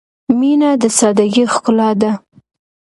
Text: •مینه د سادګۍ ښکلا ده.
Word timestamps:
•مینه 0.39 0.69
د 0.81 0.83
سادګۍ 0.97 1.45
ښکلا 1.53 1.89
ده. 2.01 2.11